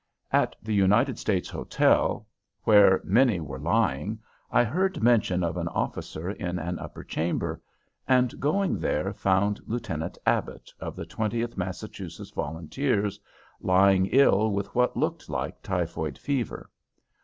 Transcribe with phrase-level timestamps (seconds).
[0.31, 2.25] At the United States Hotel,
[2.63, 4.17] where many were lying,
[4.49, 7.61] I heard mention of an officer in an upper chamber,
[8.07, 13.19] and, going there, found Lieutenant Abbott, of the Twentieth Massachusetts Volunteers,
[13.59, 16.71] lying ill with what looked like typhoid fever.